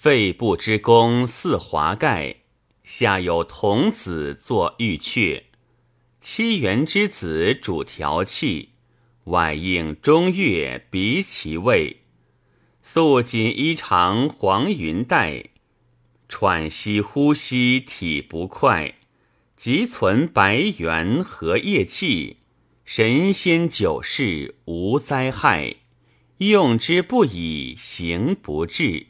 [0.00, 2.36] 肺部之功似华盖，
[2.84, 5.42] 下有童子作玉阙，
[6.20, 8.68] 七元之子主调气，
[9.24, 11.96] 外应中月鼻其位。
[12.80, 15.46] 素锦衣裳黄云带，
[16.28, 18.94] 喘息呼吸体不快，
[19.56, 22.36] 即存白猿和夜气，
[22.84, 25.74] 神仙久世无灾害，
[26.36, 29.08] 用之不已行不至。